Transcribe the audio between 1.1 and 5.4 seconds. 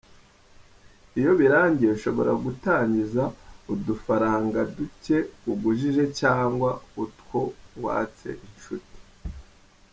Iyo birangiye ushobora gutangiza udufatanga dute